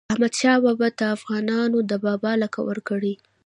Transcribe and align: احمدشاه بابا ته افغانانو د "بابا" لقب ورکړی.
احمدشاه 0.13 0.57
بابا 0.65 0.87
ته 0.97 1.05
افغانانو 1.17 1.77
د 1.89 1.91
"بابا" 2.05 2.31
لقب 2.41 2.63
ورکړی. 2.67 3.13